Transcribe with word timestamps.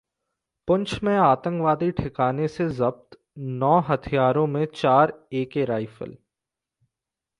पुंछ 0.67 1.03
में 1.03 1.15
आतंकवादी 1.17 1.89
ठिकाने 1.91 2.47
से 2.47 2.69
जब्त 2.79 3.17
नौ 3.63 3.79
हथियारों 3.89 4.47
में 4.47 4.65
चार 4.75 5.13
एके 5.33 5.65
राइफल 5.65 6.17